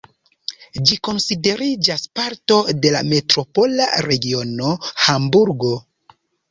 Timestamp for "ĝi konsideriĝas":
0.89-2.07